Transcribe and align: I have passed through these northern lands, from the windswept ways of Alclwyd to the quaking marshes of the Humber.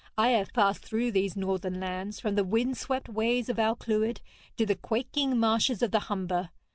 I 0.17 0.29
have 0.29 0.51
passed 0.51 0.83
through 0.83 1.11
these 1.11 1.35
northern 1.37 1.79
lands, 1.79 2.19
from 2.19 2.33
the 2.33 2.43
windswept 2.43 3.07
ways 3.07 3.49
of 3.49 3.57
Alclwyd 3.59 4.19
to 4.57 4.65
the 4.65 4.73
quaking 4.73 5.37
marshes 5.37 5.83
of 5.83 5.91
the 5.91 5.99
Humber. 6.09 6.49